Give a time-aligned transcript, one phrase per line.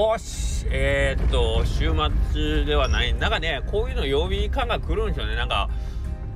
[0.00, 1.92] おし、えー、っと、週
[2.30, 3.12] 末ではない。
[3.14, 5.34] なんかね、こういうの曜日感が来るんですよね。
[5.34, 5.68] なんか、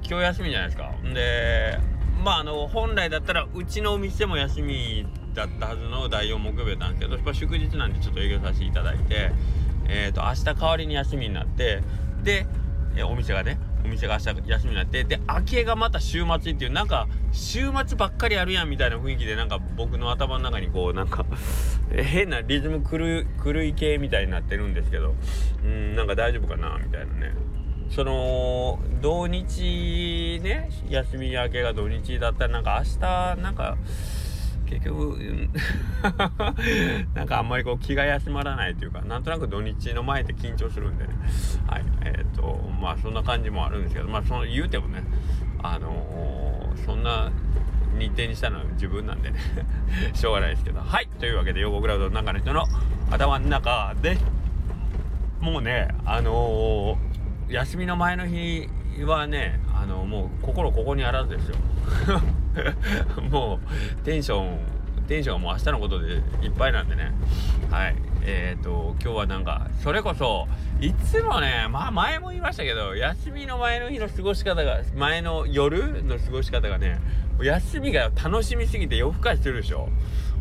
[0.02, 0.90] 今日休みじゃないですか。
[1.14, 1.78] で、
[2.24, 9.30] まあ、あの、本来だったら、うちのお店も休みだったはずの第4木曜日だったんですけど、やっぱ祝日なんでちょっと営業させていただいて、
[9.88, 11.84] えー、っと、明日代わりに休みになって、
[12.24, 12.46] で、
[13.04, 21.26] お店がね、お店が明日休みになってで明けがまた週末っていうなんか週末ばっかりやるやんみたいな雰囲気でなんか僕の頭の中にこうなんか
[21.90, 25.14] 変なリズム狂い系みたいになってるんですけど
[25.64, 27.34] うんなんか大丈夫かなみたいなね。
[27.90, 33.76] その土日ね休み明けが土日だったらなんか明日なんか
[34.72, 35.18] 結局
[37.14, 41.14] なんかあんまりこう気が休まらないというかなんとなく土日の前って緊張するんでね。
[41.66, 41.84] はい。
[42.02, 45.02] えっ、ー、とまあそんな感じもあるんですけどまあその言うてもね
[45.62, 47.30] あのー、そんな
[47.98, 49.38] 日程にしたのは自分なんでね。
[50.14, 50.80] しょうがないですけど。
[50.80, 51.08] はい。
[51.18, 52.64] というわけで横クラウドの中の人の
[53.10, 54.16] 頭の中で
[55.40, 58.68] もうねあのー、休みの前の日
[59.04, 61.56] はねあのもう心ここにあらずですよ。
[63.30, 64.58] もうテンション
[65.08, 67.12] テンションはもう明日のことでいっぱいなんでね。
[67.70, 67.96] はい。
[68.24, 70.46] えーと今日はなんかそれこそ
[70.80, 77.00] いつもねまあ前も言いましたけど休みの前の日の過ごし方が前の夜の過ごし方がね
[77.42, 79.88] 休みが楽しみすぎて夜更かしするでしょ。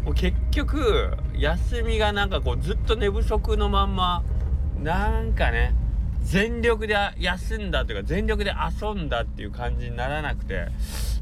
[0.06, 4.24] もう結局休みがなんかこうずっと寝不足のまんま
[4.84, 5.74] なんかね
[6.22, 10.68] 全力で休んだというか全力で遊んだっていう感じにならなくて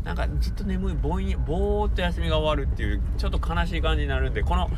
[0.04, 4.70] なんかずっと眠いぼんぼーっと休みが終わるっていうちょっと悲しい感じになるんでこの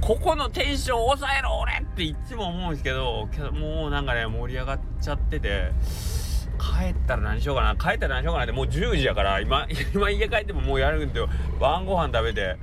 [0.00, 5.72] ここのテンション抑えろ俺っていつも思うんですけどけどもうなんかね盛り上がっちゃってて
[6.58, 11.20] 帰ったら何しようかな帰ったら何しようかなってもう10時やから今 今家帰ってももうやるんで
[11.60, 12.56] 晩ご飯食べて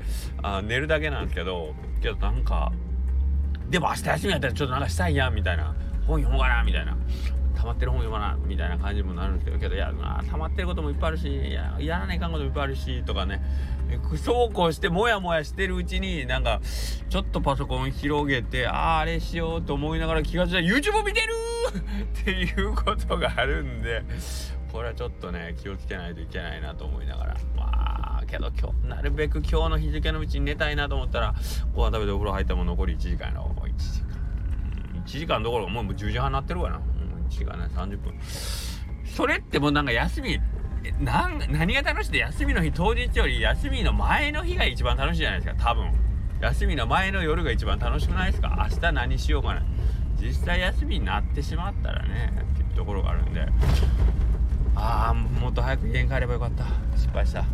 [0.44, 2.72] あ寝るだけなんですけどけどなんか
[3.70, 5.76] でも明日休みやったらちょっとなんかしたいやんみたいな。
[6.08, 6.96] 本読もうかなみたいな。
[7.56, 13.42] 溜まってる本読まなみたいな感じにもなるんですけどけどいやまあ溜まってることもいっぱいあるしややらないかんこともいっぱいあるしとかね。
[14.18, 16.60] そうこうしてもやもやしてるうちになんか
[17.10, 21.34] ちょっとパソコン広げてあああれしようと思いながら気が付いたら YouTube 見てる
[22.22, 24.04] っていうことがあるんで
[24.72, 27.38] これはちょっとね気をつけないといけないなと思いながら。
[27.56, 27.96] まあ
[28.28, 31.36] けど今日なるべく今日の日付のうちに寝たいなと思ったら
[31.74, 33.56] ご飯食べてお風呂入ったも残り1時間の
[35.06, 36.82] 1時間どころかもう10時半なってるわな。
[37.30, 38.14] 1時間ね30分。
[39.06, 40.40] それってもうなんか休み
[41.00, 45.64] なん何が楽しいって休みの日当日より休みの前の日が一番楽しいじゃないですか。
[45.64, 45.92] 多分。
[46.42, 48.68] 休みの前の夜が一番楽しくないですか。
[48.70, 49.64] 明日何しようかな。
[50.20, 53.48] 実際休みになってしまったらねっていうところがあるんで。
[54.76, 56.66] ああもっと早く家に帰ればよかった。
[56.98, 57.46] 失敗した。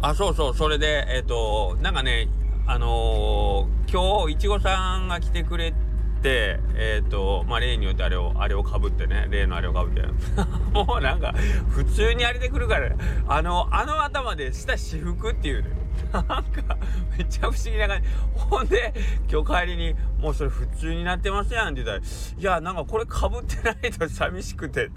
[0.00, 0.54] あそうそう。
[0.54, 2.28] それでえっ、ー、となんかね
[2.66, 5.81] あのー、今日いちごさんが来てくれて
[6.28, 10.02] えっ、ー、とまあ例によってあれをあれをかぶってね例のあれをかぶって。
[10.72, 11.34] もうなんか
[11.68, 12.90] 普通にあれでくるから
[13.28, 15.70] あのあの頭で下私服っていうね。
[16.12, 16.42] なんか
[17.16, 18.08] めっちゃ不思議な感じ。
[18.34, 18.94] ほんで
[19.30, 21.98] 今日帰りに「もうそれ普通になってますやん」って言ったら
[22.38, 24.90] 「いやなんかこれかぶってないと寂しくて」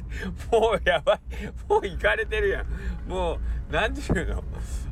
[0.52, 1.20] もうやばい。
[1.68, 3.10] もう行かれてるやん。
[3.10, 3.40] もう
[3.72, 4.44] 何て言うの？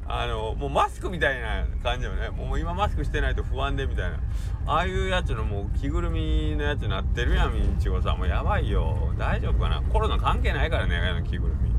[0.07, 2.29] あのもうマスクみたいな感じよね。
[2.29, 4.19] もう今マスクしてないと不安でみたいな。
[4.65, 8.17] ああいうやつのもう着ぐるみのやつになってるやんみんちごさん。
[8.17, 9.13] もうやばいよ。
[9.17, 9.81] 大丈夫かな？
[9.81, 11.69] コロナ関係ないからねあの着ぐるみ。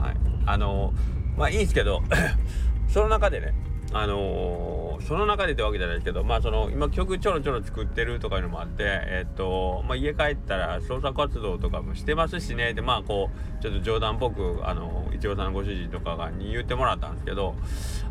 [0.00, 0.16] はい。
[0.46, 0.92] あの
[1.36, 2.02] まあいいんすけど
[2.88, 3.54] その中でね
[3.92, 12.74] あのー、その中でってわけじゃないですけどまあその今曲ちょろちょろ作ってるとかいうのもあってえっとまあ家帰ったら創作活動とかもしてますしね。
[12.74, 17.54] でまあこうちょっと冗談っぽくあのいちごさんのご主人とかがに言ってもらったんですけど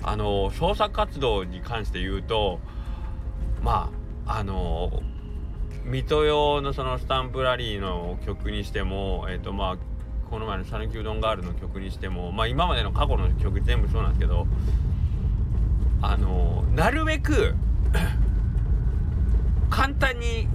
[0.03, 2.59] あの創作活動に関して言うと
[3.63, 3.89] ま
[4.25, 5.01] ああの
[5.85, 9.77] 水戸用のそのスタンプラリーの曲にしてもえっとまあ
[10.29, 14.47] この前の「讃岐うどんガール」の曲にしてもまあ今までの過去の曲全部そうなんですけど
[16.01, 17.55] あのなるべく
[19.69, 20.47] 簡単に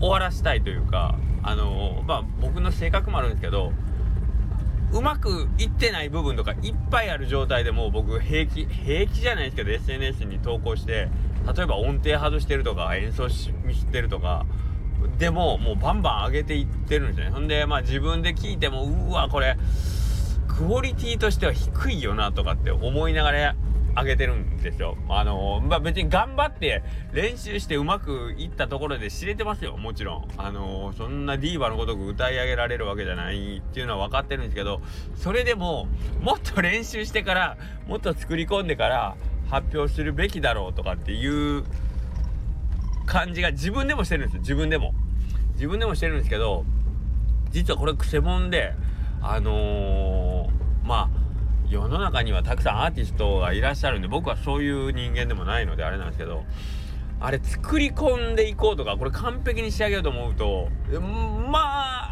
[0.00, 3.72] 終わらせたいというかあのまあ僕の性格もあるんですけど
[4.92, 11.08] うまくいってない部分とかいっぱいある状態でもう僕平気平気じゃないですけど SNS に投稿して
[11.56, 14.44] 例えば音程外してるとか演奏しミスってるとか
[15.18, 17.30] でももうバンバン上げていってるんですよね。
[17.32, 19.56] ほんでまあ自分で聞いてもうわこれ
[20.46, 23.56] クオリティとしては低いよなとかって思いながら
[23.96, 24.96] 上げてるんですよ。
[25.08, 30.28] あのまあ、別に頑張って練習してうまくいったところで知れてますよ、もちろん。
[30.36, 34.80] あのそんなディーバのごとく歌い上げられるわけじゃないっていうのは分かってるんですけど、
[35.16, 35.88] それでも、
[36.20, 37.56] もっと練習してから、
[37.86, 39.16] もっと作り込んでから
[39.50, 41.64] 発表するべきだろうとかっていう
[43.04, 44.94] 感じが自分でもしてるんですよ自分でも
[45.54, 46.64] 自分でもしてるんですけど
[47.50, 48.74] 実はこれくせ者で
[49.20, 51.21] あのー、まあ
[51.72, 56.44] 世の中にはたくさんアーティストがいらっしゃるんで僕はそういう人間でもないのであれなんですけど
[57.18, 60.68] あれ作り込んでいこうとかこれ完璧に仕上げようと思うと
[61.50, 61.60] ま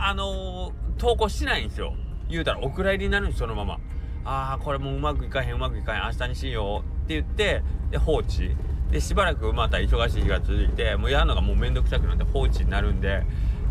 [0.06, 1.94] ああの、投稿しないんですよ。
[2.28, 3.78] 言うたらお蔵入りになるんですそのまま。
[4.24, 8.56] ああこれもううまくいかへんうまくいかへん明日にしようって言ってで放置。
[8.90, 13.22] でしばらくまた忙しい日が続いてもうやるのがもうめんどくさくなって放置になるんで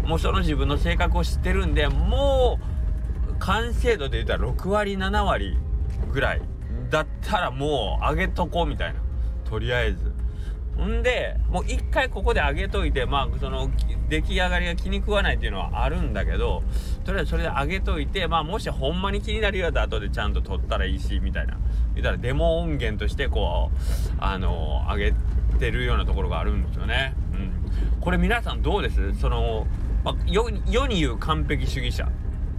[0.05, 2.59] もうその自分の性格を知ってるんでも
[3.29, 5.57] う完成度で言ったら6割7割
[6.11, 6.41] ぐらい
[6.89, 8.99] だったらもう上げとこうみたいな。
[9.45, 10.13] とりあえず。
[10.79, 13.69] んでもう一回ここで上げといてまあその
[14.07, 16.63] 出来上がりが気に食わないっていうのはあるんだけど
[17.03, 21.57] とりあえずそれで上げといてまあもしほんまに気になるようだ後でちゃんと撮ったらいいしみたいな。
[21.95, 23.77] 言ったらデモ音源としてこう
[24.19, 25.13] あの上げ
[25.59, 27.13] てるようなところがあるんですよね。
[27.33, 29.19] うん、これ皆さんどうです？
[29.19, 29.67] その、
[30.05, 30.49] まあ、世
[30.87, 32.07] に言う完璧主義者、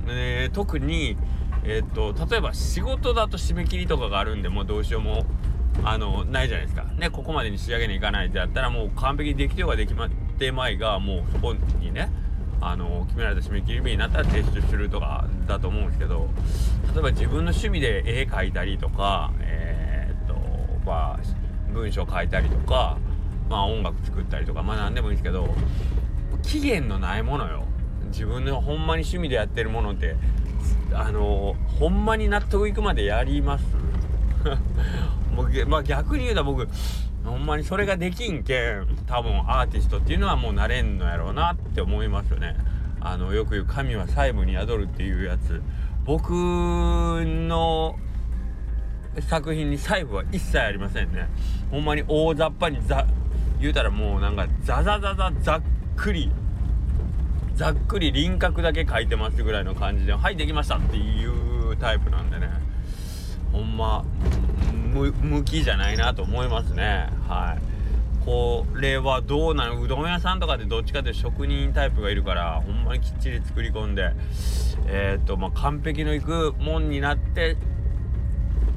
[0.08, 1.16] えー、特に
[1.64, 5.26] えー、と例えば仕事だと締め切りとかがあるんでもうどうしようも
[5.84, 6.84] あのないじゃないですか。
[6.98, 12.10] ねここまでに仕上げにいかないってやったらもう完璧にできてようができまってまいがもうそこにね
[12.60, 16.28] あの決められた締め切り日になったら提出するとかだと思うんですけど
[16.92, 20.34] 例えば自分の趣味で絵描いたりとかえー、っと
[20.84, 21.20] まあ
[21.72, 22.98] 文章書いたりとか
[23.48, 25.48] まあ音楽作ったりとかまあ何でもいいんですけど
[26.42, 27.64] 期限のないものよ。
[28.10, 30.16] 自分のほんまに趣味でやってるものって
[30.94, 33.64] あのほんまに納得いくまでやります？
[35.34, 36.66] もうまあ逆に言うたら僕
[37.24, 42.56] ほんまにそれができんけん多分アーティストっていうのはもうなれんのやろうなって思いますよね。
[43.00, 45.62] あのよく言う神は細部に宿るっていうやつ。
[46.04, 47.96] 僕の
[49.28, 51.28] 作品に細部は一切ありませんね。
[51.70, 53.06] ほんまに大雑把にざ
[53.60, 55.62] 言うたらもうなんかザザザザざっ
[55.96, 56.30] くり
[57.60, 62.48] ざっくり輪郭だけ描いてますぐらいの感じではいできましたっていうタイプなんでね。
[63.52, 64.02] ほんま
[64.94, 67.10] 向きじゃないなと思いますね。
[67.28, 68.24] はい。
[68.24, 74.12] これはどうなのうどん屋さんとかでどっちかというと職人タイプがいるからほんまにきっちり作り込んで
[74.86, 77.58] えー、っとまあ完璧のいくもんになって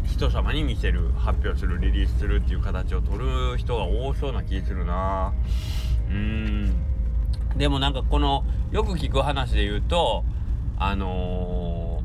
[0.04, 5.34] 人様に見せる発表するリリースするっていう形を取る人が多そうな気するな。
[6.10, 6.93] うん。
[7.58, 10.24] でもなんかこのよく聞く話で言うと
[10.78, 12.02] あの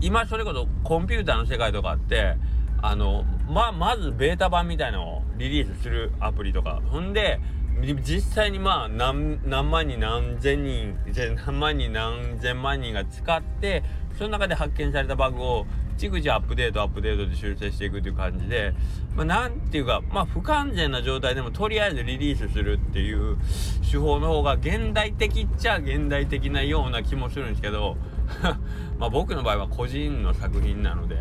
[0.00, 2.36] ー、今それこそコンピューターの世界とかって
[2.80, 6.80] あのままずベータ版みたいのをリリースするアプリとか。
[6.90, 7.40] ほんで
[8.02, 13.82] 実際にまあ何何万人何千人何万人何千万人が使って
[14.16, 18.74] その中で発見されたバグを逐次アップデートアップデートで修正していくという感じで、
[19.14, 23.36] まあ、なんていうか、まあ、不完全な状態でもとりあえずリリースするっていう
[23.88, 27.96] 手法の方が現代的っちゃ現代的なような気もするんですけど
[28.98, 31.16] まあ僕の場合は個人の作品なので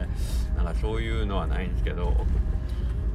[0.55, 2.25] なんかそういうのはないんですけど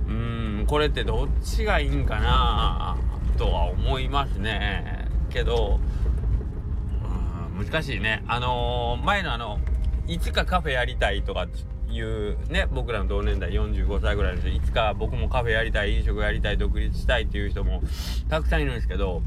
[0.07, 2.97] うーんこれってどっちがいいんかな
[3.37, 5.07] とは思いますね。
[5.31, 5.79] けど
[7.59, 8.23] 難しいね。
[8.29, 9.59] あのー、前のあの
[10.09, 11.47] いつかカフェやりたいとか
[11.91, 17.83] いうね僕らの同年代45歳ぐらいの人いつか僕もカフェやりたい飲食やりたい独立したいっていう人も
[18.29, 19.23] たくさんいるんですけど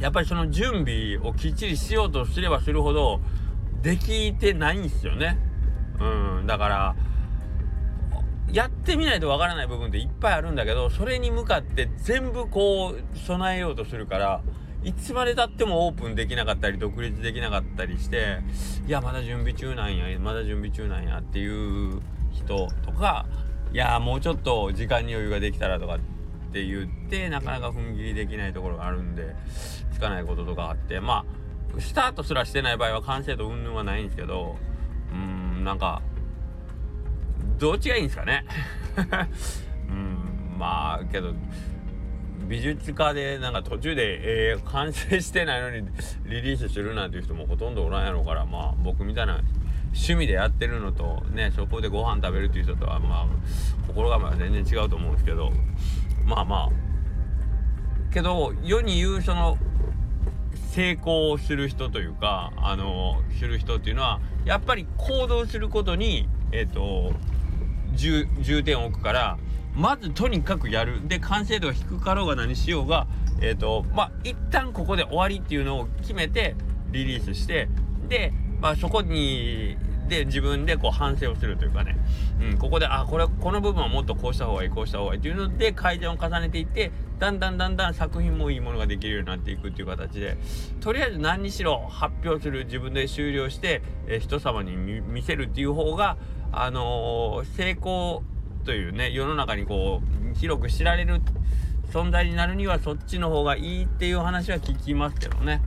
[0.00, 3.20] やっぱりその準備をきっちりしようとすればするほど
[3.82, 5.38] できてないんですよね。
[6.00, 6.96] うん、だから、
[8.52, 14.42] やってみないとわからない部分っていっぱいあるんだけど、それに向かって全部こう備えようとするから、
[14.82, 18.38] いつまでたってもオープンできなかったり、独立できなかったりして、
[18.86, 22.00] いや、まだ準備中なんや、まだ準備中なんやっていう
[22.32, 23.26] 人とか、
[23.72, 25.98] いや、もうちょっと時間に余裕ができたらとかっ
[26.52, 29.34] て言って、なかなか踏ん切りできないところがあるんで、
[29.92, 34.56] つかないこととかあって、まあ、スタートすらしてない場合は完成度云々はないんですけど
[35.12, 36.02] うんなんか
[37.58, 38.44] どっちがいいんですかね。
[39.90, 41.34] うんまあけど
[42.48, 45.86] 美術家でなんか途中で、えー、完成してないのに
[46.24, 49.42] リリースするなんていう人もほとんどおらんやろからまあ僕みたいな
[49.88, 53.26] 趣味でやってるのとねそこでご飯食べるっていう人とはまあ
[53.86, 55.52] 心構えは全然違うと思うんですけど
[56.24, 59.58] まあまあけど世に言うその
[60.72, 67.12] 成功をする人というかあのする人っていうのはやっぱり行動することにえっ、ー、と
[67.94, 69.38] 重点を置くから
[69.78, 71.06] まずとにかくやる。
[71.06, 73.06] で完成度が低かろうが何しようが
[73.40, 76.56] えっ、ー、とまあ一旦ここで終わりっていうのを決めて
[76.90, 77.68] リリースして。
[78.08, 79.76] で、まあ、そこに
[80.08, 81.98] で自分でこう反省をするというかね、
[82.40, 90.38] うん、ここであこれこの部分はもっとこうした方がいいこうした方がいいっていうので改善を重ねていってだんだんだんだん作品もいいものができるようになっていくっていう形で。
[90.80, 96.16] とりあえず何にしろ発表する自分で終了して、え、人様に見せるっていう方が
[96.52, 98.22] あのー、成功
[98.68, 101.22] というね世の中にこう広く知られる
[101.90, 105.62] 存在になるにはそっちの方がいいっていう話は聞きますけどね。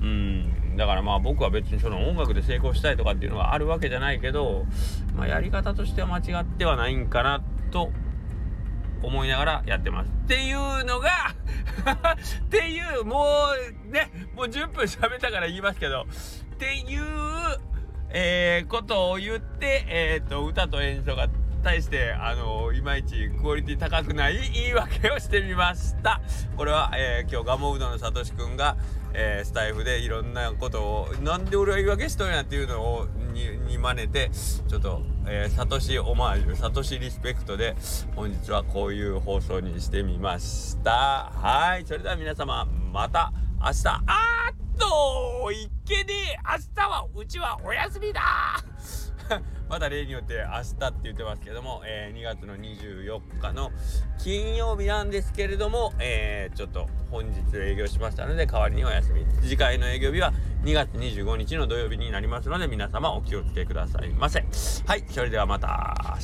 [0.00, 4.66] うんだからまあ僕は別にその音楽で成功したいとかっていうのがあるわけじゃないけど、
[5.14, 7.92] まあ、やり方としては間違ってはないんかなと
[9.04, 10.10] 思いながらやってます。
[10.10, 11.08] っていうのが
[12.42, 13.24] っていうも
[13.86, 16.08] うねもう10分喋ったから言いますけど
[16.54, 17.02] っていう、
[18.10, 21.28] えー、ことを言って、えーと歌と演奏が
[21.62, 26.20] 対してあのいまいちクオリティ高くない言い訳をしてみました。
[26.56, 28.76] これは、えー、今日ガモうどんのさとしくんが、
[29.14, 34.30] えー、スタイフでいろんなことをなんで俺は言い訳しとんやっていうのをにに真似て
[34.68, 37.76] ちょっと、えー、サトシオマージュサトシリスペクトで
[38.16, 41.32] 本日はこういう放送にしてみました。
[41.34, 43.86] はいそれでは皆様また明日。
[43.86, 48.20] あーっといけねえ明日はうちはお休みだ。
[49.72, 53.70] まだ例によって明日って言ってますけども、えー、2月の24日の
[54.22, 59.24] 金曜日なんですけれども、えー、ちょっと本日営業しましたので代わりにお休み。
[59.40, 64.44] 次回の営業日は2月25日の土曜日になりますので皆様お気をつけくださいませ。
[64.86, 66.20] はいそれではまた明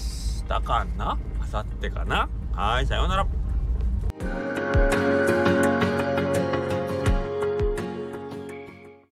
[0.47, 1.19] 日かな？
[1.51, 2.29] 明後日かな？
[2.53, 4.78] はいさようなら。